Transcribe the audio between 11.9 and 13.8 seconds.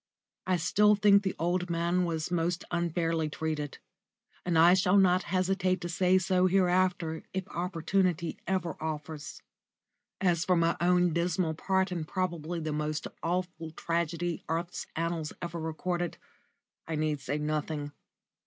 in probably the most awful